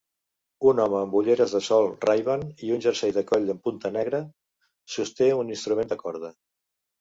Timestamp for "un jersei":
2.77-3.13